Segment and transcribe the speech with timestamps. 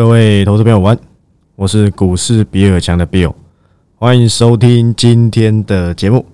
[0.00, 0.98] 各位投资朋友，晚，
[1.56, 3.34] 我是股市比尔强的 Bill，
[3.96, 6.24] 欢迎收听今天的节目。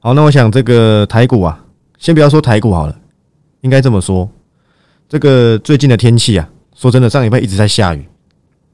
[0.00, 1.64] 好，那我想这个台股啊，
[1.96, 2.98] 先不要说台股好了，
[3.60, 4.28] 应该这么说，
[5.08, 8.04] 这个最近的天气啊，说真的，上礼拜一直在下雨，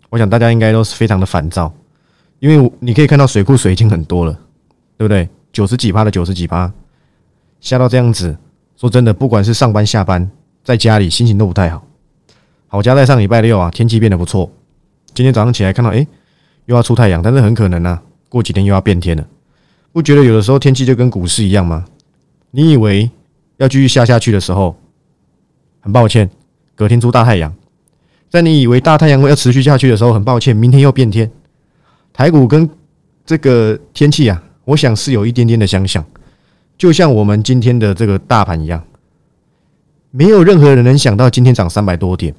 [0.09, 1.70] 我想大家应该都是非常的烦躁，
[2.38, 4.32] 因为你可以看到水库水已经很多了，
[4.96, 5.29] 对不对？
[5.52, 6.72] 九十几趴的九十几趴，
[7.61, 8.34] 下到这样子，
[8.74, 10.30] 说真的，不管是上班下班，
[10.64, 11.86] 在家里心情都不太好。
[12.73, 14.50] 好家在上礼拜六啊，天气变得不错。
[15.12, 16.06] 今天早上起来看到，哎，
[16.65, 19.23] 又要出太阳，但是很可能呢，过几天又要变天了。
[19.92, 21.84] 不觉得有的时候天气就跟股市一样吗？
[22.50, 23.11] 你以为
[23.59, 24.74] 要继续下下去的时候，
[25.80, 26.30] 很抱歉，
[26.74, 27.55] 隔天出大太阳。
[28.30, 31.30] 在你以为大太阳会要持续下去的时候，很抱歉，明天又变天。
[32.11, 32.66] 台股跟
[33.27, 36.02] 这个天气啊，我想是有一点点的相像，
[36.78, 38.83] 就像我们今天的这个大盘一样，
[40.11, 42.34] 没有任何人能想到今天涨三百多点。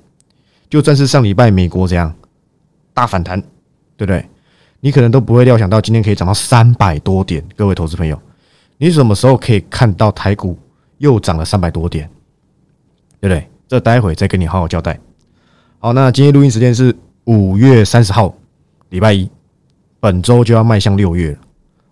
[0.73, 2.11] 就算是上礼拜美国这样
[2.95, 3.39] 大反弹，
[3.95, 4.27] 对不对？
[4.79, 7.47] 你可能都不会料想到今天可以涨到三百多点。
[7.55, 8.19] 各位投资朋友，
[8.79, 10.57] 你什么时候可以看到台股
[10.97, 12.09] 又涨了三百多点？
[13.21, 13.47] 对不对？
[13.67, 14.99] 这待会再跟你好好交代。
[15.77, 18.33] 好，那今天录音时间是五月三十号，
[18.89, 19.29] 礼拜一，
[19.99, 21.37] 本周就要迈向六月了。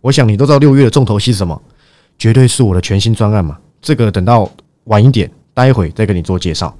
[0.01, 1.61] 我想你都知道六月的重头戏是什么？
[2.17, 3.59] 绝对是我的全新专案嘛。
[3.79, 4.49] 这个等到
[4.85, 6.75] 晚一点，待会再跟你做介绍。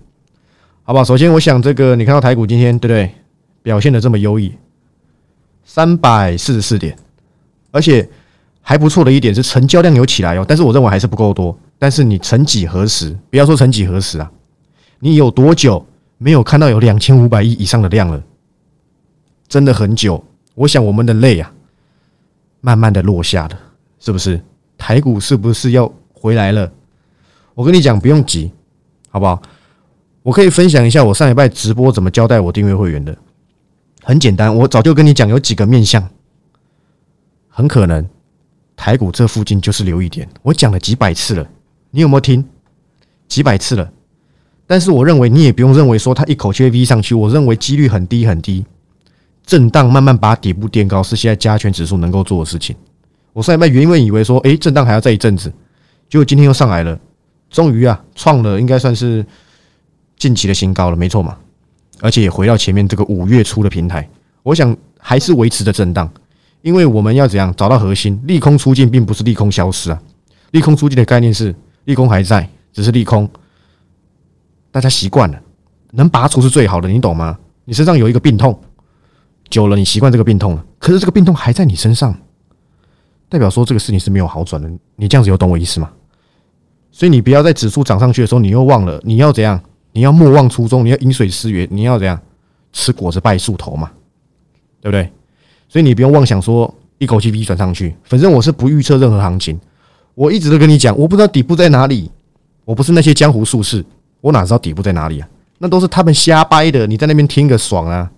[0.91, 1.05] 好不好？
[1.05, 3.09] 首先，我想这个你看到台股今天对不对
[3.63, 4.53] 表现的这么优异，
[5.63, 6.93] 三百四十四点，
[7.71, 8.05] 而且
[8.59, 11.57] 还不错的一点是成交量有起来哦，但是我认为还是不够多。
[11.79, 14.29] 但是你曾几何时，不要说曾几何时啊，
[14.99, 18.21] 你有多久没有看到有两千五百亿以上的量了？
[19.47, 20.21] 真的很久。
[20.55, 21.53] 我想我们的泪啊，
[22.59, 23.57] 慢慢的落下了，
[23.97, 24.41] 是不是？
[24.77, 26.69] 台股是不是要回来了？
[27.53, 28.51] 我跟你讲，不用急，
[29.09, 29.41] 好不好？
[30.23, 33.17] 我可以分享一下我上礼拜直播怎么交代我订阅会员的。
[34.03, 36.07] 很简单，我早就跟你讲有几个面向，
[37.47, 38.07] 很可能
[38.75, 40.27] 台股这附近就是留一点。
[40.41, 41.47] 我讲了几百次了，
[41.91, 42.43] 你有没有听？
[43.27, 43.91] 几百次了。
[44.67, 48.65] 但是我认为你也不用认为说它一口气 V 上去，我认为几率很低很低。
[49.45, 52.75] 震荡慢慢把底部垫高是现在加权指数能够做的事情。
[53.33, 55.51] 我上礼拜原本以为说，哎，震荡还要再一阵子，
[56.09, 56.99] 结果今天又上来了，
[57.49, 59.25] 终于啊，创了应该算是。
[60.21, 61.35] 近期的新高了，没错嘛，
[61.99, 64.07] 而且也回到前面这个五月初的平台，
[64.43, 66.07] 我想还是维持着震荡，
[66.61, 68.21] 因为我们要怎样找到核心？
[68.25, 69.99] 利空出尽并不是利空消失啊，
[70.51, 71.55] 利空出尽的概念是
[71.85, 73.27] 利空还在，只是利空
[74.69, 75.41] 大家习惯了，
[75.93, 77.35] 能拔除是最好的，你懂吗？
[77.65, 78.55] 你身上有一个病痛，
[79.49, 82.15] 久了你习惯这个病痛了，可是这个病痛还在你身上，
[83.27, 85.89] 代表说这个事情是没有好转的，你这样子有懂我意思吗？
[86.91, 89.59] 所以你不要在指数涨上去的时候，你又忘了你要怎样。
[89.93, 92.19] 你要莫忘初衷，你要饮水思源，你要怎样
[92.71, 93.91] 吃果子拜树头嘛，
[94.79, 95.11] 对不对？
[95.67, 99.59] 所以你不用妄想说一口气 V 转上去，反正我是不预测任何行情。
[100.13, 102.11] 我一直都跟你讲，我不知道底部在哪里，
[102.65, 103.83] 我不是那些江湖术士，
[104.19, 105.27] 我哪知道底部在哪里啊？
[105.57, 108.11] 那都是他们瞎掰的，你在那边听个爽啊，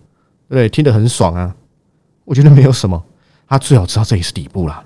[0.47, 0.69] 对不对？
[0.69, 1.55] 听得很爽啊，
[2.25, 3.03] 我觉得没有什么，
[3.47, 4.84] 他最好知道这里是底部了。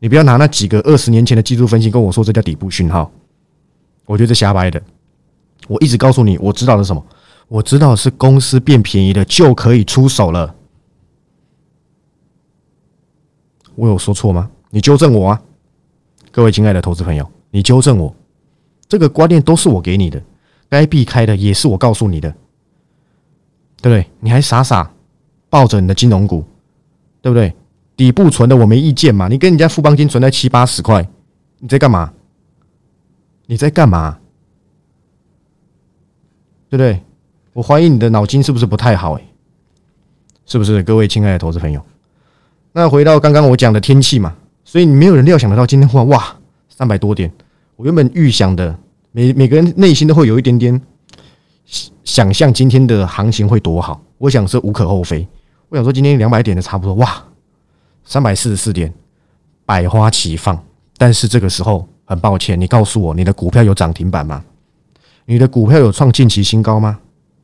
[0.00, 3.10] 你不要拿那几个二十年前的技术分析跟我说这叫底部讯号，
[4.06, 4.82] 我觉得是瞎掰的。
[5.68, 7.04] 我一直告诉你，我知道的是什么？
[7.48, 10.54] 我知道是公司变便宜了就可以出手了。
[13.74, 14.50] 我有说错吗？
[14.70, 15.42] 你纠正我啊！
[16.30, 18.14] 各位亲爱的投资朋友，你纠正我，
[18.88, 20.22] 这个观念都是我给你的，
[20.68, 22.30] 该避开的也是我告诉你的，
[23.80, 24.10] 对不对？
[24.20, 24.90] 你还傻傻
[25.48, 26.44] 抱着你的金融股，
[27.20, 27.54] 对不对？
[27.96, 31.08] 底部存的我没意见嘛，你跟人家富邦金存在七八十块，
[31.58, 32.12] 你在干嘛？
[33.46, 34.18] 你在干嘛？
[36.74, 37.00] 对不对？
[37.52, 39.12] 我怀疑你的脑筋是不是不太好？
[39.12, 39.22] 哎，
[40.44, 40.82] 是不是？
[40.82, 41.80] 各位亲爱的投资朋友，
[42.72, 46.36] 那回到刚刚我讲的天气嘛，所以你没有人料想得到今天哇哇
[46.68, 47.30] 三百多点。
[47.76, 48.76] 我原本预想的，
[49.12, 50.82] 每每个人内心都会有一点点
[52.02, 54.02] 想象今天的行情会多好。
[54.18, 55.24] 我想是无可厚非。
[55.68, 57.24] 我想说今天两百点的差不多哇，
[58.04, 58.92] 三百四十四点，
[59.64, 60.60] 百花齐放。
[60.98, 64.44] 但是这个时候很抱歉，你告诉我你的股票有涨停板吗？
[65.26, 67.00] 你的股票有创近期新高吗？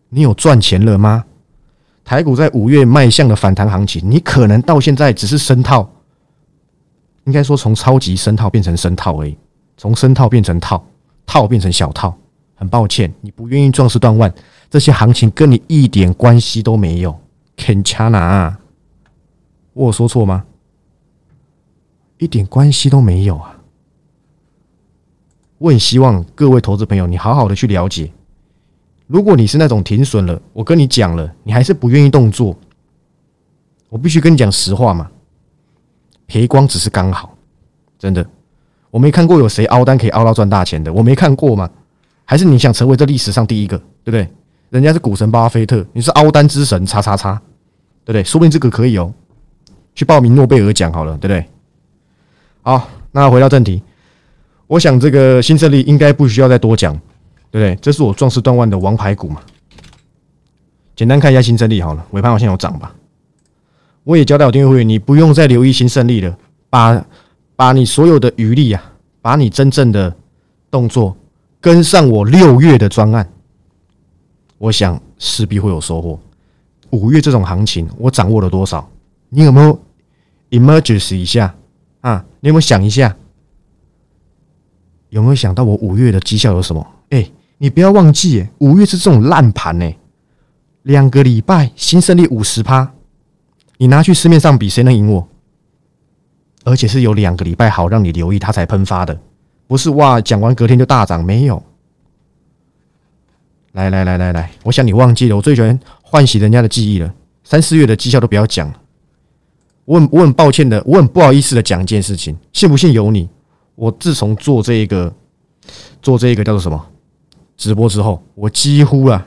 [0.09, 1.25] 你有赚钱了吗？
[2.05, 5.89] 台股在五月迈向了反弹行情，你可能到现在只是深套，
[7.25, 9.37] 应该说从超级深套变成深套而已，
[9.77, 10.85] 从深套变成套，
[11.25, 12.17] 套变成小套。
[12.57, 14.31] 很抱歉，你不愿意壮士断腕，
[14.69, 17.19] 这些行情跟你一点关系都没有。
[17.57, 18.59] 肯掐拿，
[19.73, 20.45] 我有说错吗？
[22.19, 23.60] 一点关系都没有啊！
[25.61, 28.11] 我很希望各位投资朋友，你好好的去了解，
[29.07, 32.57] 如果你是那种停损了，我跟你讲了，你还是不愿意动作，
[33.91, 35.11] 我必须跟你讲实话嘛。
[36.27, 37.37] 赔光只是刚好，
[37.99, 38.27] 真的，
[38.91, 41.69] 我没看过有谁凹单可以凹到赚大钱的，我没看过吗？
[42.25, 44.27] 还是你想成为这历史上第一个，对不对？
[44.71, 47.35] 人家是股神巴菲特，你是凹单之神，叉叉叉，
[48.03, 48.25] 对不对？
[48.25, 49.13] 说不定这个可以哦，
[49.95, 51.47] 去报名诺贝尔奖好了，对不对？
[52.63, 53.83] 好，那回到正题，
[54.71, 56.95] 我想这个新胜利应该不需要再多讲，
[57.51, 57.77] 对不对？
[57.83, 59.43] 这是我壮士断腕的王牌股嘛。
[60.95, 62.95] 简单看一下新胜利好了，尾盘好像有涨吧。
[64.05, 66.39] 我也交代我订阅会员，你不用再留意新胜利了，
[66.69, 67.05] 把
[67.57, 68.81] 把你所有的余力啊，
[69.21, 70.15] 把你真正的
[70.71, 71.17] 动作
[71.61, 73.29] 跟上我六月的专案，
[74.59, 76.17] 我想势必会有收获。
[76.91, 78.89] 五月这种行情，我掌握了多少？
[79.31, 79.77] 你有没有
[80.51, 81.53] emergency 一下
[82.03, 82.25] 啊？
[82.39, 83.17] 你有没有想一下？
[85.11, 86.85] 有没有想到我五月的绩效有什么？
[87.11, 89.93] 哎，你不要忘记，五月是这种烂盘呢，
[90.83, 92.91] 两个礼拜新胜利五十趴。
[93.77, 95.29] 你拿去市面上比，谁能赢我？
[96.65, 99.19] 而且是有两个礼拜好让你留意它才喷发的，
[99.67, 100.21] 不是哇？
[100.21, 101.63] 讲完隔天就大涨，没有。
[103.73, 107.13] 来来来来来，我想你忘记了，我最喜欢唤醒人家的记忆了。
[107.43, 108.73] 三四月的绩效都不要讲。
[109.85, 113.29] 我很我很抱歉的，我很不好意思的讲一件事情，信不信由你。
[113.81, 115.11] 我自从做这个
[116.03, 116.87] 做这一个叫做什么
[117.57, 119.27] 直播之后，我几乎啊，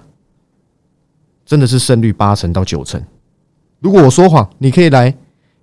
[1.44, 3.02] 真的是胜率八成到九成。
[3.80, 5.12] 如果我说谎，你可以来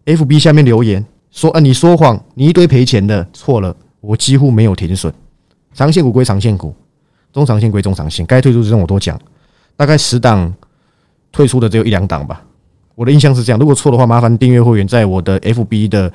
[0.07, 5.15] F B 下面留言说：“啊，你说谎，你一堆赔钱的，错了。”我几乎没有停损，
[5.73, 6.75] 长线股归长线股，
[7.33, 9.17] 中长线归中长线，该退出这种我都讲，
[9.77, 10.53] 大概十档
[11.31, 12.43] 退出的只有一两档吧。
[12.97, 13.59] 我的印象是这样。
[13.61, 16.13] 如果错的话，麻烦订阅会员在我的 F B 的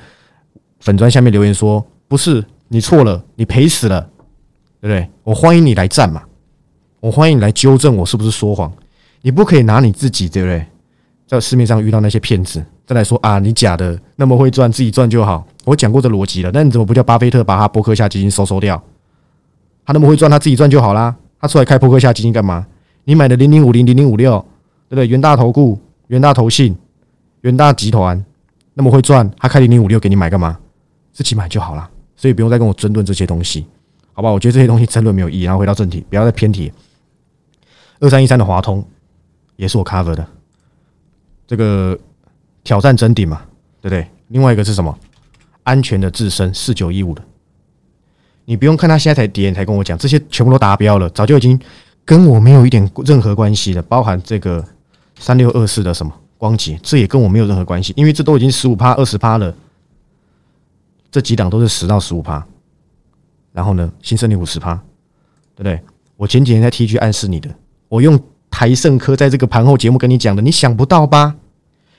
[0.80, 4.00] 粉砖下面留言说：“不是你错了，你赔死了，
[4.80, 6.22] 对不对？”我欢迎你来战嘛，
[7.00, 8.72] 我欢迎你来纠正我是不是说谎。
[9.22, 10.66] 你不可以拿你自己，对不对？
[11.26, 15.44] 在市面上遇到那些骗子，再来说啊，你假的那么会赚，自己赚就好。
[15.64, 18.80] 我讲过这逻辑了，那你怎么不叫巴菲特把他伯克夏基金收收掉？
[19.84, 21.16] 他那么会赚，他自己赚就好啦。
[21.40, 22.64] 他出来开伯克夏基金干嘛？
[23.02, 24.38] 你买的零零五零零零五六，
[24.88, 25.06] 对不对？
[25.08, 25.76] 元大投顾、
[26.06, 26.76] 元大投信、
[27.40, 28.24] 元大集团
[28.74, 30.56] 那么会赚，他开零零五六给你买干嘛？
[31.12, 31.90] 自己买就好了。
[32.26, 33.64] 所以不用再跟我争论这些东西，
[34.12, 34.28] 好吧？
[34.28, 35.44] 我觉得这些东西争论没有意义。
[35.44, 36.72] 然后回到正题，不要再偏题。
[38.00, 38.84] 二三一三的华通
[39.54, 40.26] 也是我 cover 的。
[41.46, 41.96] 这个
[42.64, 43.42] 挑战真顶嘛，
[43.80, 44.04] 对不对？
[44.26, 44.98] 另外一个是什么？
[45.62, 47.22] 安全的自身四九一五的，
[48.44, 51.56] 你不用看他现在才跌，才跟我讲，这些全部都达标了，早就已经
[52.04, 53.82] 跟我没有一点任何关系了。
[53.82, 54.64] 包含这个
[55.20, 59.54] 三六二四的什么光洁，这也跟我没有任何关系，因为这都已经十五趴、二十趴了。
[61.10, 62.46] 这几档都是十到十五趴，
[63.52, 64.74] 然后呢，新胜利五十趴，
[65.54, 65.80] 对不对？
[66.16, 67.48] 我前几天在 T G 暗示你的，
[67.88, 68.18] 我用。
[68.48, 71.34] 台盛科在这个盘后节目跟你讲的，你想不到吧？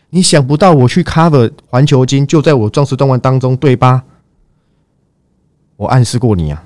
[0.10, 4.04] 你想不到我去 cover 环球金就在我壮士断腕当中，对吧？
[5.76, 6.64] 我暗示过你啊！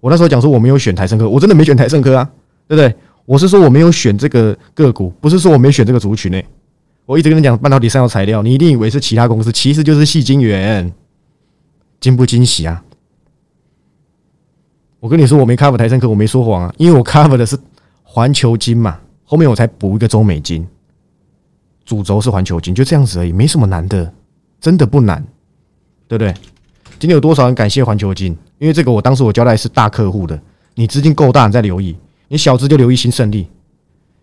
[0.00, 2.30] 我那时候讲说我没有选台盛科，我真的没选台盛科啊，
[2.68, 2.94] 对不对？
[3.24, 6.42] 我是说我没有选这个个股，不是说我没选这个族群呢。
[7.06, 10.92] 我一直跟你讲半导体上游材料，你一定以为是其他公司，其实就是细晶圆，
[12.02, 12.82] 惊不惊喜啊？
[14.98, 17.56] 我跟你说我没 cover 台盛科，我没说谎啊，因为我 cover 的是
[18.02, 18.98] 环球金嘛。
[19.24, 20.66] 后面我才补一个中美金，
[21.84, 24.12] 主轴是环球金，就这样子而已，没什么难的，
[24.60, 25.24] 真的不难，
[26.08, 26.34] 对不对？
[26.98, 28.36] 今天有多少人感谢环球金？
[28.58, 30.38] 因为这个我当时我交代是大客户的，
[30.74, 31.94] 你资金够大，你再留意；
[32.26, 33.48] 你小资就留意新胜利。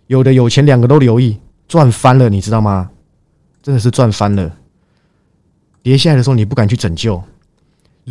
[0.08, 2.92] 有的有钱，两个都留意，赚翻了，你知道吗？
[3.64, 4.54] 真的是赚翻了。
[5.82, 7.24] 跌下来的时候你不敢去拯救。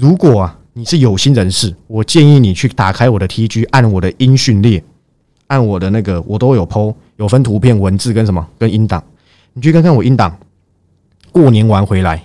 [0.00, 4.82] 如果啊你是有心人士，我建议你去打开我的 TG，按我的音讯列。
[5.48, 9.02] 按我的那个，我都有剖，有分图片、文字跟什么，跟音档。
[9.54, 10.38] 你去看看我音档。
[11.32, 12.22] 过年完回来，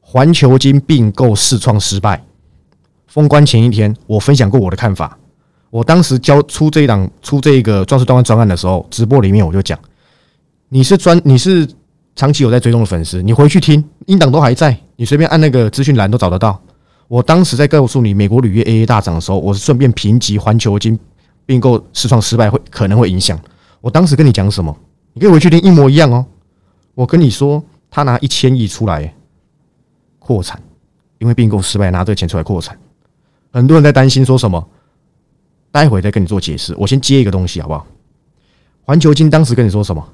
[0.00, 2.24] 环球金并购试创失败，
[3.08, 5.18] 封关前一天，我分享过我的看法。
[5.70, 9.76] 我当时交出这一档出这一个壮士断腕专案的时候，直播里面我就讲，
[10.68, 11.68] 你是专你是
[12.14, 16.60] 长期有在追踪的粉丝，你回去听音档都还在，你随便按那个资讯栏都找得到。
[17.08, 20.98] 我当时在告诉你美国铝业 AA 大涨的时候，我是顺便评级环球金。
[21.44, 23.36] 并购失创失败会可能会影响。
[23.80, 24.74] 我当时跟你讲什么？
[25.12, 26.24] 你可以回去听一模一样哦。
[26.94, 29.12] 我跟你说，他拿一千亿出来
[30.20, 30.62] 扩产，
[31.18, 32.78] 因为并购失败拿这个钱出来扩产。
[33.50, 34.64] 很多人在担心说什么？
[35.72, 36.76] 待会再跟你做解释。
[36.78, 37.84] 我先接一个东西好不好？
[38.82, 40.08] 环球金当时跟你说什么？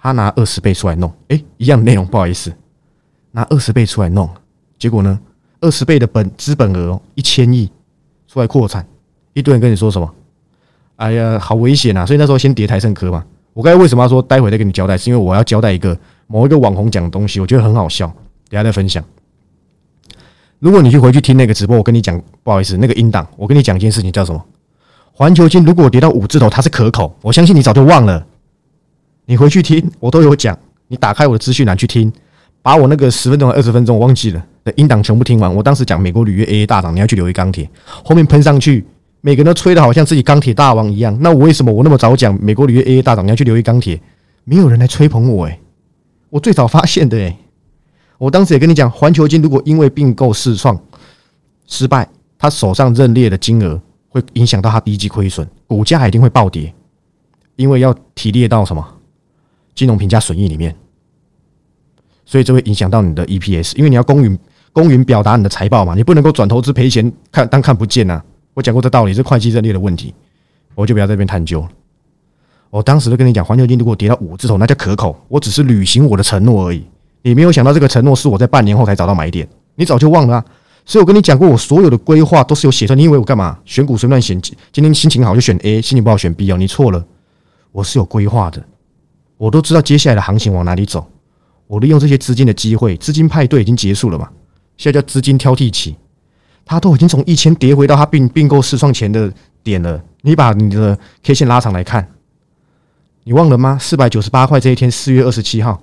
[0.00, 2.52] 他拿二十倍出来弄，哎，一样的内容，不好意思，
[3.32, 4.28] 拿二十倍出来弄，
[4.78, 5.18] 结果呢？
[5.60, 7.68] 二十倍的本资本额一千亿
[8.28, 8.86] 出来扩产，
[9.32, 10.14] 一堆人跟你说什么？
[10.96, 12.06] 哎呀，好危险啊！
[12.06, 13.24] 所以那时候先叠台盛科嘛。
[13.54, 14.96] 我刚才为什么要说待会再跟你交代？
[14.96, 18.06] 是因为我要交代一个某一个网红讲的东西，我觉得很好笑，
[18.48, 19.02] 等下再分享。
[20.60, 24.44] 如果你去回去听那个直播，我跟你讲，不好意思，那个音档，我跟你讲一件事情，叫什么？
[25.12, 28.24] 环球金如果跌到五字头，它是可口，我相信你早就忘了。
[29.30, 30.58] 你回去听，我都有讲。
[30.86, 32.10] 你打开我的资讯栏去听，
[32.62, 35.54] 把我那个十分钟、二十分钟我忘记了的音档全部听完。
[35.54, 37.68] 我当时讲美国铝业 AA 大涨，你要去留意钢铁，
[38.02, 38.82] 后面喷上去。
[39.20, 44.00] 每个人都吹的好像自己钢铁大王一样，那我为什么我那么早讲美国铝业 AA 大涨，你要去留意钢铁？
[44.44, 45.60] 没有人来吹捧我诶，
[46.30, 47.36] 我最早发现的诶，
[48.16, 50.80] 我当时也跟你讲，环球金如果因为并购试创
[51.66, 52.08] 失败，
[52.38, 56.72] 他手上认列的金额会影响到他第一季亏损，股价一定会暴跌，
[57.56, 58.94] 因为要提列到什么
[59.78, 60.74] 金融评价损益里面，
[62.26, 64.36] 所以这会影响到你的 EPS，因为你要公允
[64.72, 68.20] 公允表达你的财报嘛，你不能够转投资赔钱看当看不见呐。
[68.54, 70.12] 我讲过这道理是会计认列的问题，
[70.74, 71.64] 我就不要在这边探究。
[72.70, 75.16] 我当时都跟你讲，环球金如果跌到五字头，那叫可口。
[75.28, 76.84] 我只是履行我的承诺而已。
[77.22, 80.44] 你没有想到这个承诺是我在半年后才找到买点，你早就忘了！
[80.84, 82.96] 所以我跟你讲过，我所有的规划都是有写出来。
[82.96, 83.56] 你以为我干嘛？
[83.64, 84.40] 选股随便选，
[84.72, 86.56] 今天心情好就选 A，心情不好选 B 哦。
[86.56, 87.04] 你错了，
[87.70, 88.64] 我是有规划的，
[89.38, 91.10] 我都知道接下来的行情往哪里走。
[91.66, 94.28] 我利用这些资金的机会，资金派对已经结束了嘛？
[94.76, 95.96] 现在叫资金挑剔期。
[96.64, 100.02] 它都已经从一千跌回到它并并购试创前的点了。
[100.20, 102.06] 你把你的 K 线拉长来看，
[103.24, 103.78] 你忘了吗？
[103.80, 105.82] 四百九十八块这一天，四月二十七号，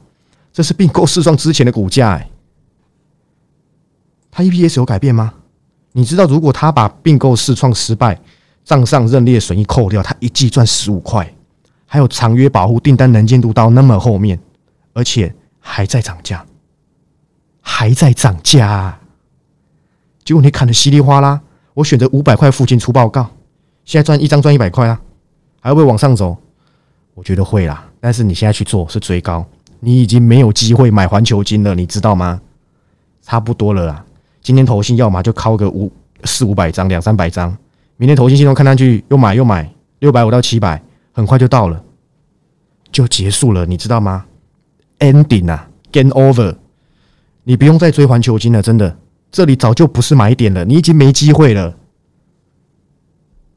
[0.53, 2.11] 这是并购试创之前的股价。
[2.11, 2.29] 哎，
[4.29, 5.33] 它 EPS 有改变吗？
[5.93, 8.21] 你知道，如果他把并购试创失败
[8.63, 11.34] 账上认列损益扣掉，他一季赚十五块，
[11.95, 14.37] 还有长约保护订单能见度到那么后面，
[14.91, 16.45] 而且还在涨价，
[17.61, 18.67] 还在涨价。
[18.69, 18.99] 啊
[20.25, 21.39] 结果你砍的稀里哗啦，
[21.73, 23.29] 我选择五百块附近出报告，
[23.85, 24.99] 现在赚一张赚一百块啊，
[25.61, 26.35] 还会不会往上走？
[27.13, 29.45] 我觉得会啦，但是你现在去做是追高，
[29.79, 32.41] 你已经没有机会买环球金了，你知道吗？
[33.21, 34.03] 差不多了啦，
[34.41, 35.89] 今天投信要么就敲个五
[36.25, 37.55] 四五百张两三百张，
[37.95, 40.81] 明天投信系统看上去又买又买六百五到七百，
[41.13, 41.81] 很快就到了，
[42.95, 44.25] 就结束了，你知道吗
[44.99, 46.55] ？Ending 啊，Game Over，
[47.43, 48.97] 你不用再追环球金了，真的。
[49.29, 51.75] 这里早就不是买点了，你已经没机会了，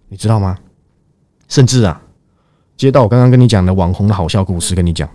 [0.08, 0.58] 你知道吗？
[1.46, 2.02] 甚至啊，
[2.76, 5.08] 接到我刚刚跟你讲的网红的好笑故事，跟你讲，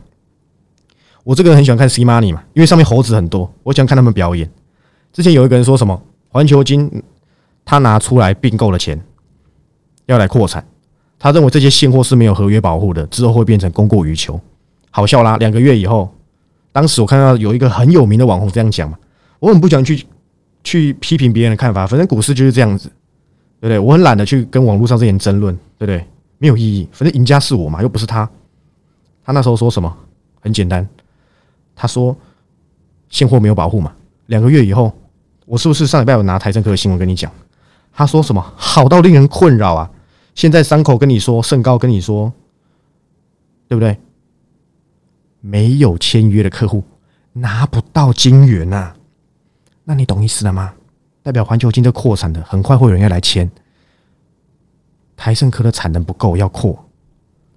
[1.26, 4.50] 我这个人很喜欢看 C Money 嘛，因为上面猴子很多，我喜欢看他们表演。
[5.12, 7.04] 之前有一个人说什么，环球金
[7.66, 9.04] 他拿出来并购的钱
[10.06, 10.66] 要来扩产，
[11.24, 14.38] 他认为这些现货是没有合约保护的，之后会变成供过于求，
[14.92, 15.38] 好笑啦。
[15.38, 16.14] 两个月以后，
[16.74, 18.98] 当时我看到有一个很有名的网红这样讲嘛，
[19.40, 20.06] 我很不想去。
[20.66, 22.88] 去批评别人的看法，反正股市就是这样子，
[23.60, 23.78] 对不对？
[23.78, 26.08] 我很懒得去跟网络上这些人争论，对不对？
[26.38, 28.30] 没有意义，反正赢家是我嘛，又不是他。
[29.26, 29.94] 他那时候说什么？
[30.40, 30.88] 很简单，
[31.76, 32.16] 他说
[33.10, 33.92] 现货没有保护嘛。
[34.28, 34.90] 两个月以后，
[35.46, 37.30] 我是不是上礼拜有拿台政科的新闻跟你讲？
[37.92, 38.42] 他说什么？
[38.56, 39.92] 好到令人困扰啊！
[40.36, 42.32] 现在三口跟你说，盛高跟你说，
[43.68, 43.98] 对不对？
[45.42, 46.84] 没有签约的客户
[47.34, 48.96] 拿不到金元呐。
[49.84, 50.74] 那你懂意思了吗？
[51.22, 53.50] 代表环球金这扩产的，很快会有人要来签。
[55.16, 56.74] 台盛科的产能不够，要扩，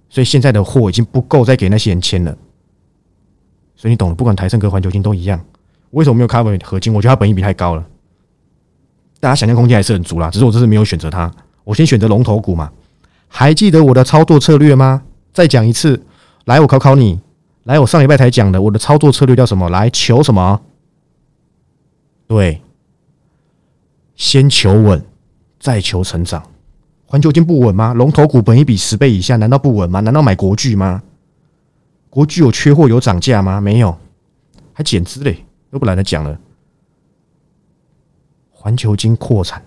[0.09, 2.37] 所以现在的货已经不够再给那些人签了。
[3.75, 5.43] 所以你懂了，不管台盛科、环球金都一样。
[5.91, 6.93] 为什么没有 cover 合金？
[6.93, 7.85] 我觉得它本益比太高了。
[9.19, 11.33] 大家想象空间还是很足啦，只是我这次没有选择它，
[11.67, 12.71] 我先选择龙头股嘛。
[13.27, 15.03] 还记得我的操作策略吗？
[15.33, 16.01] 再讲一次，
[16.45, 17.19] 来，我考考你。
[17.65, 19.69] 来，我上礼拜才讲的，我的操作策略叫什么？
[19.69, 20.61] 来，求什么？
[22.25, 22.61] 对，
[24.15, 25.03] 先求稳，
[25.59, 26.41] 再求成长。
[27.05, 27.93] 环球金不稳吗？
[27.93, 29.99] 龙头股本一比十倍以下，难道不稳吗？
[29.99, 31.03] 难道买国巨吗？
[32.09, 33.59] 国巨有缺货有涨价吗？
[33.59, 33.97] 没有，
[34.71, 36.39] 还减资嘞，都不懒得讲了。
[38.51, 39.61] 环球金扩产，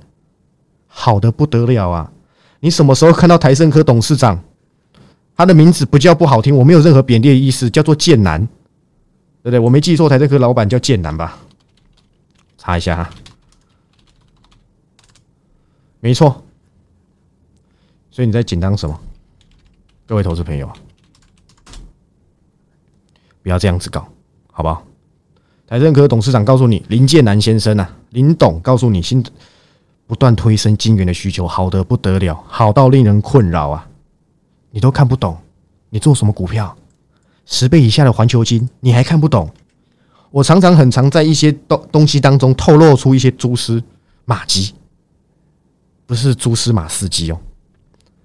[0.93, 2.13] 好的不得了啊！
[2.59, 4.39] 你什么时候看到台盛科董事长？
[5.37, 8.45] 他的名字不叫不好听，我没有任何贬低的意思，叫做剑南，
[9.43, 9.59] 对不对？
[9.59, 11.39] 我没记错，台盛科老板叫剑南吧？
[12.59, 13.11] 查一下哈，
[16.01, 16.45] 没错，
[18.11, 19.01] 所以你在紧张什么？
[20.07, 20.71] 各位投资朋友，
[23.43, 24.07] 不要这样子搞，
[24.53, 24.85] 好不好？
[25.67, 29.25] 台政科董事长告诉你，林建南先生啊，林董告诉你，新
[30.11, 33.89] 不断推升金元的需求，好的不得了，好到令人困扰啊！
[34.73, 35.39] 你都看不懂，
[35.89, 36.77] 你做什么股票？
[37.47, 39.49] 十倍以下的环球金，你还看不懂？
[40.33, 43.81] 我常常很常在一些东东西当中透露出一些蛛丝
[44.25, 44.75] 马迹，
[46.07, 47.39] 不是蛛丝马司机哦，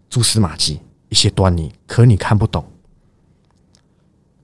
[0.10, 2.66] 蛛丝马迹一些端倪，可你看不懂。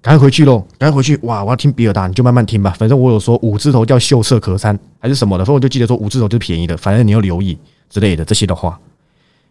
[0.02, 0.66] 赶快回去喽！
[0.80, 1.16] 赶快回去！
[1.24, 2.72] 哇，我要听比尔达，你就慢慢听吧。
[2.72, 6.76] 反正我有说五字头叫秀色可餐还是什么的，反正我就记得说五字头就是便宜的。
[6.76, 7.56] 反正你要留意
[7.88, 8.80] 之类的这些的话，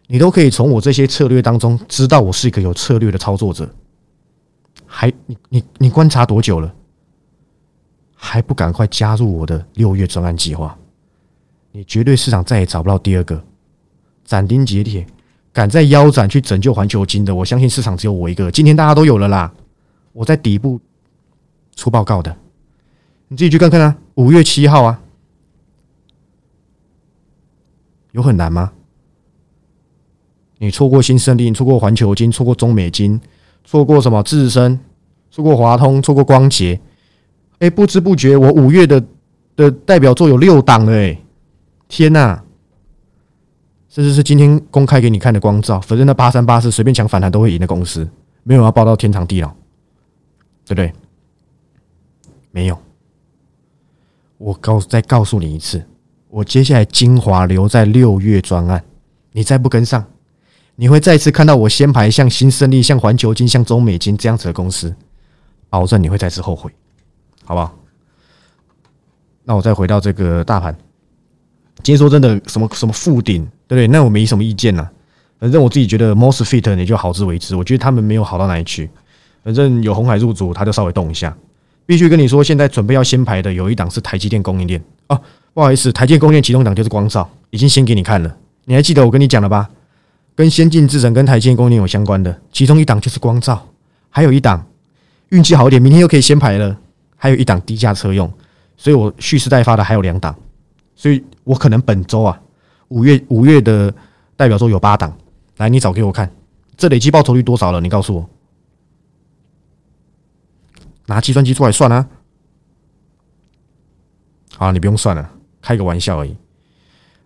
[0.07, 3.73] 你都可以从我这些策略当中知道我是一个有策略的操作者。
[4.85, 6.73] 还你你你观察多久了？
[8.13, 10.77] 还不赶快加入我的六月专案计划？
[11.71, 13.41] 你绝对市场再也找不到第二个
[14.25, 15.07] 斩钉截铁
[15.53, 17.33] 敢在腰斩去拯救环球金的。
[17.33, 18.51] 我相信市场只有我一个。
[18.51, 19.49] 今天大家都有了啦。
[20.13, 20.79] 我在底部
[21.75, 22.35] 出报告的，
[23.27, 23.97] 你自己去看看啊。
[24.15, 25.01] 五月七号啊，
[28.11, 28.73] 有很难吗？
[30.59, 33.19] 你错过新胜利，错过环球金，错过中美金，
[33.63, 34.79] 错过什么智深，
[35.31, 36.79] 错过华通，错过光捷，
[37.59, 39.03] 哎，不知不觉我五月的
[39.55, 41.17] 的代表作有六档了，哎，
[41.87, 42.43] 天哪！
[43.89, 48.07] 甚至是今天公开给你看的光照，反正那八三八四随便抢反弹都会赢的公司，
[48.43, 49.53] 没有要报到天长地老。
[50.73, 50.93] 对不对？
[52.51, 52.81] 没有，
[54.37, 55.85] 我告再告诉你一次，
[56.29, 58.81] 我接下来精华留在六月专案，
[59.33, 60.05] 你再不跟上，
[60.77, 64.95] 你会再次看到我先排像新胜利、像环球金、像中美金这样子的公司，
[65.69, 66.71] 保证你会再次后悔，
[67.43, 67.77] 好不好？
[69.43, 70.73] 那我再回到这个大盘，
[71.83, 73.87] 今天说真的，什么什么负顶，对不对？
[73.87, 74.87] 那我没什么意见呐，
[75.37, 78.89] 反正我自己觉得 most fit 你就好自为之，我觉得他们没有好到哪里去。
[79.43, 81.35] 反正有红海入主，他就稍微动一下。
[81.85, 85.21] 必须跟你说，现在准备要先排的有一档是台积电供应链哦。
[85.53, 88.37] 不好意思，台积电供应链启动档就是光照，已经先给你看了。
[88.65, 89.69] 你还记得我跟你讲了吧？
[90.35, 93.67] 跟先进制程跟台积电供应链有相关的，其中一档就是光照，
[94.09, 94.65] 还有一档
[95.29, 96.77] 运气好一点，明天又可以先排了。
[97.17, 98.31] 还有一档低价车用，
[98.75, 100.35] 所以我蓄势待发的还有两档，
[100.95, 102.39] 所以我可能本周啊，
[102.87, 103.93] 五月五月的
[104.35, 105.15] 代表作有八档，
[105.57, 106.27] 来你找给我看，
[106.75, 107.79] 这累计报酬率多少了？
[107.79, 108.27] 你告诉我。
[111.11, 112.07] 拿计算机出来算啊！
[114.55, 115.29] 好，你不用算了，
[115.61, 116.33] 开个玩笑而已。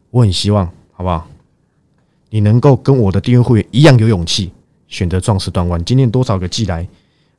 [0.09, 1.27] 我很希望，好不好？
[2.31, 4.51] 你能够跟我的订阅会员一样有勇气，
[4.87, 5.85] 选择壮士断腕。
[5.85, 6.87] 今天多少个寄来？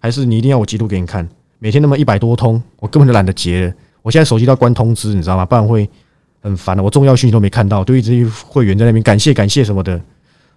[0.01, 1.29] 还是你一定要我截图给你看？
[1.59, 3.75] 每天那么一百多通，我根本就懒得截了。
[4.03, 5.44] 我现在手机都要关通知，你知道吗？
[5.44, 5.90] 不然会
[6.42, 6.83] 很烦的。
[6.83, 10.01] 我重要讯息都没看到，就一直会员在那边感谢感谢什么的。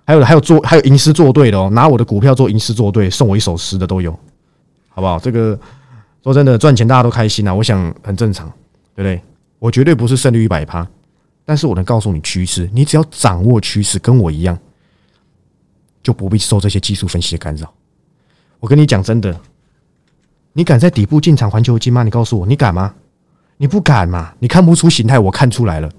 [0.05, 4.11] 还有还有做还有吟诗作对的哦，拿我的股票做吟诗作对，送我一首诗的都有，
[4.89, 5.17] 好不好？
[5.17, 5.59] 这个。
[6.23, 8.47] 说真的，赚钱大家都开心啊，我想很正常，
[8.95, 9.21] 对不对？
[9.57, 10.87] 我绝对不是胜率一百趴，
[11.45, 14.57] 但是我能告诉你趋势，你只要掌握趋势，跟我一样，
[16.03, 17.73] 就不必受这些技术分析的干扰。
[18.59, 19.39] 我跟你讲真的，
[20.53, 22.03] 你敢在底部进场环球金吗？
[22.03, 22.93] 你告诉我，你敢吗？
[23.57, 24.33] 你不敢嘛？
[24.39, 25.89] 你看不出形态，我看出来了。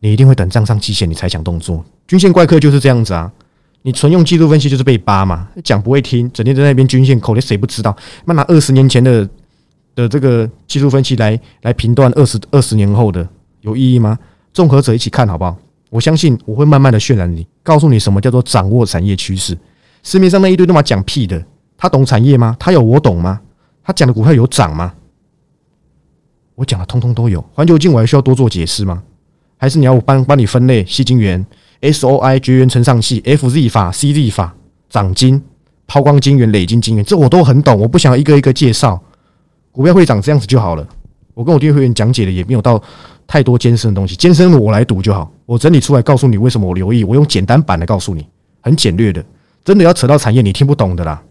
[0.00, 1.84] 你一定会等账上季线，你才讲动作。
[2.08, 3.32] 均线怪客就是这样子啊。
[3.82, 5.48] 你纯用技术分析就是被扒嘛？
[5.64, 7.96] 讲不会听，整天在那边均线口令，谁不知道？
[8.24, 9.28] 那拿二十年前的
[9.94, 13.28] 的这个技术分析来来评断二十二十年后的
[13.60, 14.18] 有意义吗？
[14.52, 15.56] 综合者一起看好不好？
[15.90, 19.58] 我相信我会慢慢的渲染你，告诉你什么叫做掌握产业趋势。
[20.02, 21.44] 市面上那一堆都嘛讲屁的，
[21.76, 22.56] 他懂产业吗？
[22.58, 23.40] 他有我懂吗？
[23.84, 24.94] 他讲的股票有涨吗？
[26.54, 27.44] 我讲的通通都有。
[27.52, 29.02] 环球金我还需要多做解释吗？
[29.58, 30.84] 还是你要我帮帮你分类？
[30.84, 31.44] 细晶圆
[31.82, 34.54] ？S O I 绝缘成上器，F Z 法、C Z 法、
[34.88, 35.42] 涨金、
[35.86, 37.78] 抛光晶圆、累金晶圆，这我都很懂。
[37.78, 38.98] 我不想一个一个介绍，
[39.70, 40.88] 股票会长这样子就好了。
[41.34, 42.82] 我跟我订阅会员讲解的也没有到
[43.26, 45.32] 太多艰深的东西，艰深的我来读就好。
[45.46, 48.26] 我整理出来告诉你为什么我留意，我用简单版的告诉你，
[48.60, 49.24] 很简略的。
[49.64, 51.22] 真的要扯到产业，你听不懂的啦，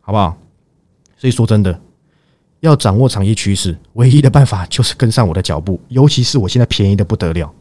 [0.00, 0.36] 好不好？
[1.16, 1.80] 所以说真的，
[2.60, 7.52] 要掌握产业趋势，唯一的办法就是跟上我的脚步，尤其是我现在便宜的不得了。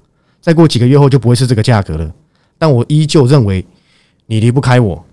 [0.42, 2.12] 再过几个月后就不会是这个价格了，
[2.58, 3.64] 但我依旧认为
[4.26, 5.06] 你离不开我，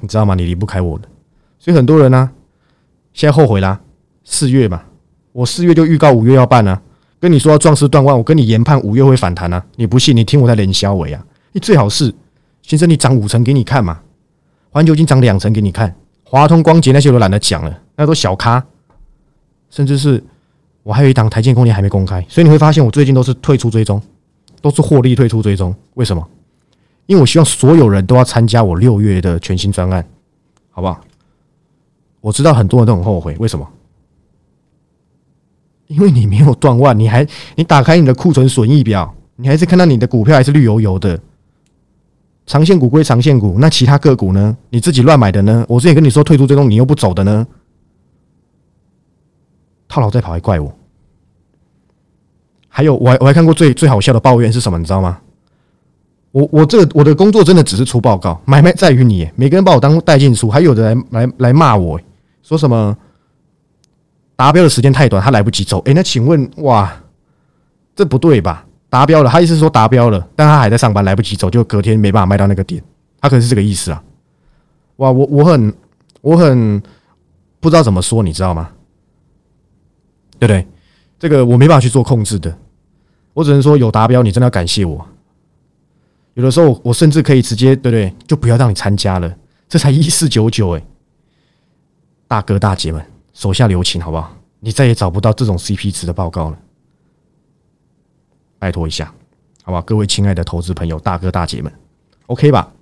[0.00, 0.34] 你知道吗？
[0.34, 1.08] 你离不开我的，
[1.58, 2.28] 所以很多人呢
[3.12, 3.80] 现在后悔啦。
[4.24, 4.82] 四月嘛，
[5.32, 6.82] 我四月就预告五月要办啊，
[7.20, 10.14] 跟你说要壮士断腕，我跟你研判五月会反弹啊，你不信？
[10.14, 12.12] 你听我在连销尾啊，你最好是
[12.60, 14.00] 先生，你涨五成给你看嘛，
[14.70, 18.66] 环球金涨两成给你看，华通光捷那些我都懒得讲了，那都小咖，
[19.70, 20.22] 甚至是。
[20.88, 24.00] 我还有一档台建空间还没公开，所以你会发现我最近都是退出追踪，
[24.62, 25.74] 都是获利退出追踪。
[25.92, 26.26] 为什么？
[27.04, 30.02] 因为我希望所有人都要参加我六月的全新专案，
[30.70, 30.98] 好不好？
[32.22, 33.68] 我知道很多人都很后悔，为什么？
[35.88, 41.20] 因为你没有断腕，你还你打开你的库存损益表，你还是看到你的股票还是绿油油的。
[42.46, 44.56] 长线股归长线股，那其他个股呢？
[44.70, 45.66] 你自己乱买的呢？
[45.68, 47.46] 我之前跟你说退出追踪，你又不走的呢？
[49.86, 50.74] 套牢再跑还怪我？
[52.78, 54.78] 还有，我还我还看过最最好笑的抱怨是什么？
[54.78, 55.18] 你知道吗？
[56.30, 59.28] 我我这个我的工作真的只是出报告，买卖在于你。
[59.34, 62.00] 每个人把我当带进出，还有的来来来骂我，
[62.40, 62.96] 说什么
[64.36, 65.80] 达标的时间太短，他来不及走。
[65.86, 66.96] 哎，那请问哇，
[67.96, 68.64] 这不对吧？
[68.88, 72.80] 达标了，他意思说达标了，但他还在上班，来不及走，就隔天没办法卖到那个点，
[73.20, 74.00] 他可能是这个意思啊。
[74.98, 75.74] 哇，我我很
[76.20, 76.80] 我很
[77.58, 78.70] 不知道怎么说，你知道吗？
[80.38, 80.64] 对不对？
[81.20, 82.56] 这个我没办法去做控制的，
[83.38, 85.06] 我只能说有达标，你真的要感谢我。
[86.34, 88.12] 有的时候我甚至可以直接，对不对？
[88.26, 89.32] 就不要让你参加了，
[89.68, 90.82] 这才一四九九哎，
[92.26, 93.00] 大哥大姐们，
[93.32, 94.36] 手下留情好不好？
[94.58, 96.58] 你再也找不到这种 CP 值的报告了，
[98.58, 99.14] 拜托一下，
[99.62, 99.80] 好吧？
[99.82, 101.72] 各位亲爱的投资朋友，大哥大姐们
[102.26, 102.72] ，OK 吧？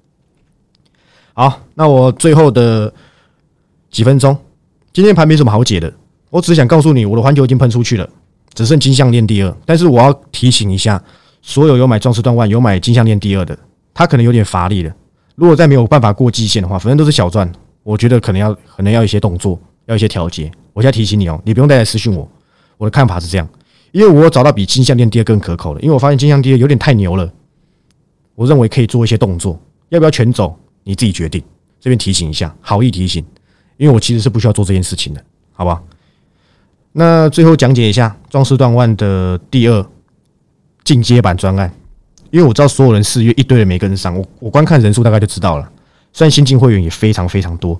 [1.35, 2.91] 好，那我最后的
[3.91, 4.35] 几分钟，
[4.95, 5.93] 今天盘没什么好解的。
[6.31, 8.09] 我只想告诉你，我的环球已经喷出去了，
[8.57, 9.57] 只剩金项链第二。
[9.65, 11.01] 但是我要提醒一下，
[11.41, 13.57] 所有有买壮士断腕、有买金项链第二的，
[13.95, 14.93] 他可能有点乏力了。
[15.37, 17.51] 如果再没有办法过季线的话，反正都是小赚，
[17.85, 20.51] 我觉得可能要可能要一些动作，要一些调节。
[20.73, 22.29] 我现在提醒你哦，你不用再来私讯我。
[22.79, 23.49] 我的看法是这样，
[23.93, 27.31] 因为我找到比金项链第二更可口的，因为我发现金项链第二有点太牛了。
[28.35, 29.59] 我认为可以做一些动作，
[29.91, 31.43] 要不要全走，你自己决定。
[31.81, 33.25] 这边提醒一下，好意提醒，
[33.77, 35.83] 因为我其实是不需要做这件事情的，好不好？
[36.99, 39.87] 那最后讲解一下壮士断腕的第二
[40.83, 41.71] 进阶版专案，
[42.31, 45.71] 因为我知道所有人四月一堆人没跟上，我我观看人数大概就知道了。
[46.15, 47.79] 虽然新进会员也非常非常多，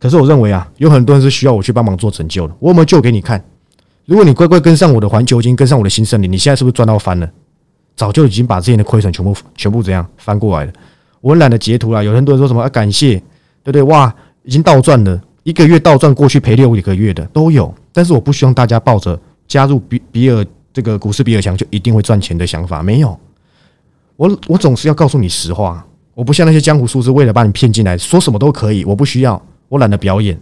[0.00, 2.54] 可是我认为啊，有很多人是需要我去帮忙做拯救的。
[2.58, 3.40] 我有没有救给你看？
[4.06, 7.30] 如果你乖乖跟上我的环球金，跟上我的新胜利，你现在是不是赚到翻了？
[7.94, 10.72] 早就已经把之前的亏损全部全部怎样翻过来了？
[11.20, 12.02] 我懒得截图了。
[12.02, 12.68] 有很多人说什么啊？
[12.68, 13.22] 感谢，
[13.62, 13.82] 对不对？
[13.82, 15.20] 哇，已经倒赚了。
[15.48, 22.82] 一个月倒赚过去赔六个月的都有，但是我不希望大家抱着加入比比尔这个股市比尔强就一定会赚钱的想法。
[22.82, 23.18] 没有，
[24.16, 25.82] 我我总是要告诉你实话。
[26.12, 28.84] 我不像那些江湖术士，为了把你骗进来，说什么都可以。
[28.84, 30.38] 我不需要，我懒得表演。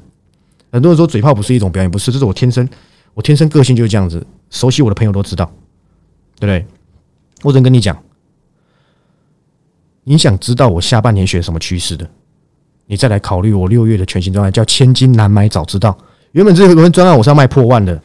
[0.73, 2.69] 很多人说嘴炮不是一种表演，不是，这是我天生，
[3.15, 4.27] 我天生个性就是这样子。
[4.51, 5.47] 熟悉我的朋友都知道，
[6.41, 6.67] 对不对？
[7.45, 7.97] 我只能跟你讲，
[10.03, 12.11] 你想知道我下半年选什么趋势的？
[12.87, 15.97] 你再来考虑我六月的全新专案，叫千金难买早知道。
[16.33, 18.01] 原本这个轮专案我是要卖破万的，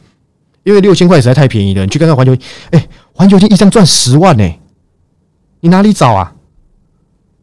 [0.64, 1.82] 因为六千块实在太便宜了。
[1.82, 2.36] 你去看看环球，
[2.70, 4.58] 哎，环球金一张赚十万呢，
[5.60, 6.34] 你哪里找啊？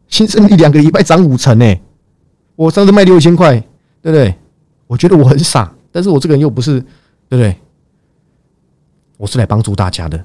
[0.08, 1.76] 新生一两个礼拜涨五成呢。
[2.56, 3.58] 我上次卖六千块，
[4.02, 4.34] 对不对？
[4.86, 6.80] 我觉得我很傻，但是我这个人又不是，
[7.28, 7.56] 对不对？
[9.16, 10.22] 我是来帮助大家的，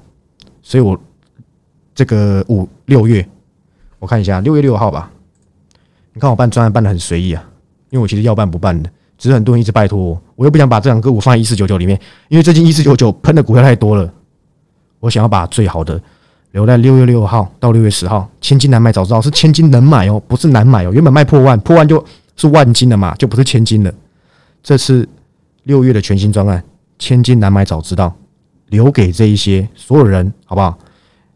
[0.60, 0.98] 所以我
[1.94, 3.26] 这个五六月，
[3.98, 5.10] 我看一下六月六号吧。
[6.16, 7.44] 你看我办专案办的很随意啊，
[7.90, 14.10] 因为我其实要办不办的，只是很多人一直拜托我，我又不想把这两个股放在一四九九里面，因为最近一四九九喷的股票太多了，
[14.98, 16.00] 我想要把最好的
[16.52, 22.02] 留在六月六号到六月十号，千金难买早知道是千金能买哦，不是难买哦，原本卖破万，破万就
[22.34, 23.92] 是万金的嘛，就不是千金了。
[24.62, 25.06] 这次
[25.64, 26.64] 六月的全新专案，
[26.98, 28.10] 千金难买早知道，
[28.70, 30.78] 留给这一些所有人好不好？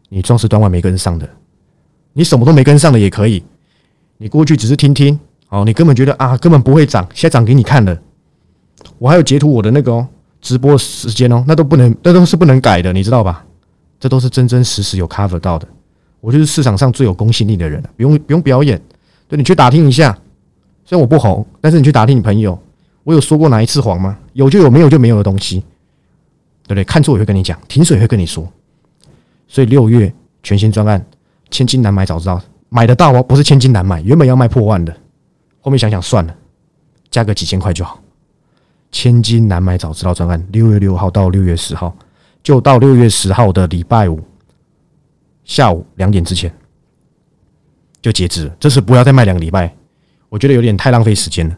[0.09, 1.29] 你壮士断腕没跟上的，
[2.13, 3.43] 你什么都没跟上的也可以。
[4.21, 7.99] 你过去只是听听，哦，你根本觉得啊，根本不会涨，现在涨给你看了。
[8.99, 10.07] 我还有截图我的那个哦，
[10.39, 13.43] 直播时间哦，那都不能，那都是不能改的，你知道吧？
[13.99, 15.67] 这都是真真实实有 cover 到的。
[16.19, 18.79] 我就是市场上最有公信力的人，不用不用表演。
[19.27, 20.15] 对你去打听一下，
[20.85, 22.55] 虽然我不红，但是你去打听你朋友，
[23.03, 24.15] 我有说过哪一次谎吗？
[24.33, 25.61] 有就有，没有就没有的东西，
[26.67, 26.83] 对不对？
[26.83, 28.47] 看错也会跟你讲，停水会跟你说。
[29.47, 31.03] 所以六月全新专案，
[31.49, 32.39] 千金难买早知道。
[32.73, 33.99] 买得到哦，不是千金难买。
[34.01, 34.95] 原本要卖破万的，
[35.59, 36.33] 后面想想算了，
[37.09, 38.01] 加个几千块就好。
[38.93, 41.93] 千金难买早知道专案，六月六号到六月十号，
[42.41, 44.21] 就到六月十号的礼拜五
[45.43, 46.49] 下午两点之前
[48.01, 48.49] 就截止。
[48.57, 49.75] 这次不要再卖两个礼拜，
[50.29, 51.57] 我觉得有点太浪费时间了。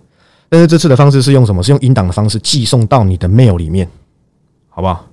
[0.49, 1.62] 但是这次的方式是用什么？
[1.62, 3.88] 是用音档的方式寄送到你的 mail 里面，
[4.69, 5.06] 好不好？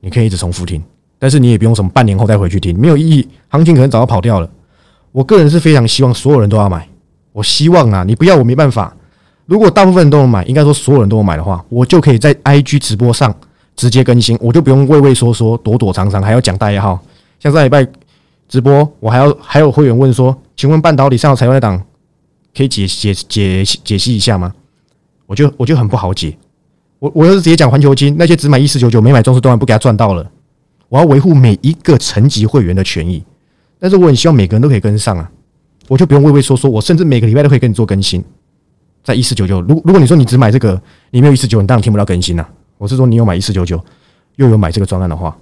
[0.00, 0.82] 你可以一直重复听，
[1.18, 3.26] 但是你也不用什么半年后再回去听，没有意义。
[3.48, 4.50] 行情可能早就跑掉了。
[5.12, 6.88] 我个人是非常希望所有人都要买。
[7.32, 8.94] 我希望啊，你不要我没办法。
[9.46, 13.34] 如果大部分人都能买，应该说所有人都能买的话，我就可以在 IG 直播上
[13.76, 16.98] 直接更新，我就不用畏畏缩缩、躲躲藏藏，还要讲代号。
[17.40, 17.86] 像上礼拜
[18.48, 21.82] 直播，我还要还有会员问说：“请问半导体上有财务档
[22.56, 24.52] 可以解解解解析一下吗？”
[25.26, 26.36] 我就我就很不好解。
[26.98, 30.30] 我我要是直接讲环球金，那些只买一四九九没买中式段不给他赚到了。
[30.88, 33.24] 我要维护每一个层级会员的权益。
[33.82, 35.28] 但是我很希望每个人都可以跟上啊，
[35.88, 38.22] 我就不用畏畏缩缩，我甚至每个礼拜都可以跟你做更新，
[39.02, 39.60] 在一四九九。
[39.62, 42.48] 如如果你说你只买这个，你没有一四九，你当然听不到更新了。
[42.78, 43.84] 我是说你有买一四九九，
[44.36, 45.36] 又有买这个专案的话，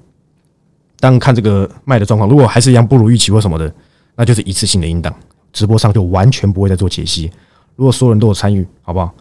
[1.00, 3.70] 当然看这个卖的状况，如果还是一样不如预期或什么的，
[4.16, 5.14] 那就是一次性的音档，
[5.52, 7.30] 直播上就完全不会再做解析。
[7.76, 9.14] 如果所有人都有参与，好不好？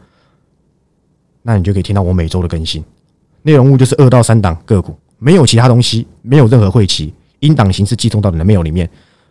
[1.42, 2.82] 那你就可以听到我每周的更新，
[3.42, 8.90] 内容物就是二到三档个股，没有其他东西，没有任何会期，音档形式寄送到你的 mail 里面，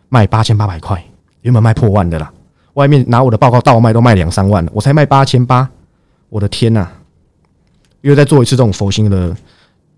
[0.09, 1.03] 卖八千八百块，
[1.41, 2.31] 原本卖破万的啦，
[2.73, 5.69] 外面拿我的报告倒卖都卖两三万了，我才卖八千八，
[6.29, 6.89] 我的天呐！
[8.01, 9.37] 又在做一次这种佛心的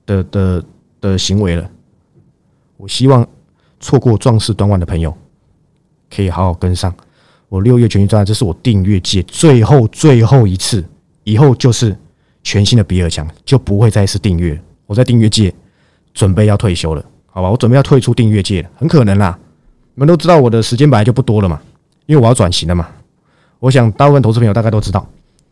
[0.06, 0.64] 的的
[1.00, 1.70] 的行为了。
[2.78, 3.26] 我希望
[3.80, 5.16] 错过壮士断腕的朋友，
[6.14, 6.94] 可以好好跟上
[7.48, 10.84] 我六月全新专案，这是我订阅界最后最后一次，
[11.24, 11.96] 以后就是
[12.44, 14.60] 全新的比尔强，就不会再是订阅。
[14.88, 15.54] 我在订阅界
[16.14, 17.50] 准备要退休了，好吧？
[17.50, 19.38] 我准备要退出订阅界，很可能啦。
[20.02, 21.62] 我们都知道我的时间本来就不多了嘛，
[22.08, 22.88] 因为我要转型了嘛。
[23.60, 25.08] 我想大部分投资朋友大概都知道。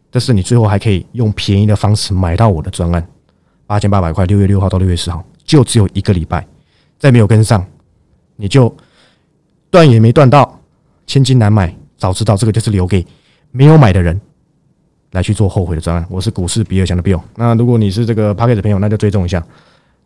[0.10, 3.08] 但是你最后还可以用便宜的方式买到我的专案，
[3.68, 6.44] 八千八百块，六月六号到六月十号，就只有一个礼拜，
[6.98, 7.64] 再没有跟上，
[8.38, 8.76] 你就
[9.70, 10.60] 断也没断到，
[11.06, 13.06] 千金难买，早知道这个就是留给
[13.52, 14.20] 没有买的人
[15.12, 16.04] 来去做后悔的专案。
[16.10, 19.46] 我是股市比尔强的 Bill，那如果你是这个 p a c k e t 的朋友，那就追踪一下。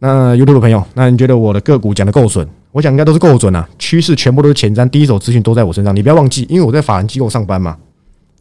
[0.05, 2.45] 那 YouTube 朋友，那你觉得我的个股讲的够准？
[2.73, 7.77] 我讲应该都是够准啊，趋势全部都是前瞻，第一手资讯都在我身上，你不要忘记，因为我在法人机构上班嘛。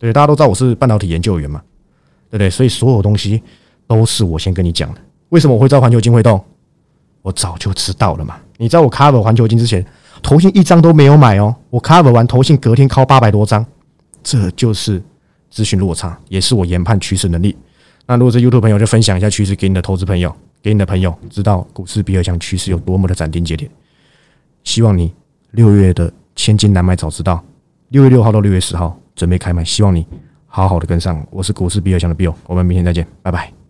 [0.01, 1.63] 对，大家都知道我是半导体研究员嘛，
[2.29, 2.51] 对不对？
[2.51, 3.41] 所以所有东西
[3.87, 5.01] 都是我先跟你讲的。
[5.29, 6.45] 为什么我会知道环球金会动？
[7.23, 8.35] 我早就知道了嘛。
[8.57, 9.87] 你知道我 cover 环球金之前，
[10.21, 11.55] 投信一张都没有买哦。
[11.71, 13.65] 我 cover 完投信隔天靠八百多张，
[14.25, 15.01] 这就是
[15.49, 17.57] 资讯落差，也是我研判趋势能力。
[18.07, 23.71] 那如果是 YouTube 朋友，就分享一下趋势给你的投资朋友，给你的朋友知道股市比尔强趋势有多么的斩钉截铁。
[24.65, 25.13] 希望你
[25.53, 27.45] 六月的千金难买早知道，
[27.89, 28.99] 六月六号到六月十号。
[29.15, 30.07] 准备开卖，希望你
[30.47, 31.25] 好好的跟上。
[31.31, 33.62] 我是股市比尔强的 Bill，我们明天再见，拜拜。